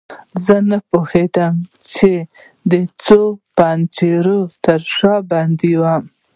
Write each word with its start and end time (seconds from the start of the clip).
زه 0.45 0.55
نه 0.69 0.77
پوهیدم 0.89 1.55
چې 1.93 2.11
د 2.71 2.73
څو 3.05 3.21
پنجرو 3.57 4.39
تر 4.63 4.81
شا 4.97 5.15
بندي 5.29 5.71
یم. 5.79 6.03